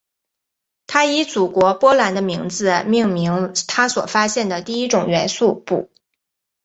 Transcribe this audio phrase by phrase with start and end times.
[0.87, 5.91] 她以祖国波兰的名字命名她所发现的第一种元素钋。